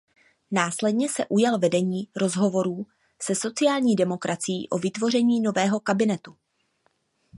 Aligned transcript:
Následně 0.51 1.09
se 1.09 1.25
ujal 1.29 1.59
vedení 1.59 2.09
rozhovorů 2.15 2.85
se 3.21 3.35
Sociální 3.35 3.95
demokracií 3.95 4.69
o 4.69 4.77
vytvoření 4.77 5.41
nového 5.41 5.79
kabinetu. 5.79 6.37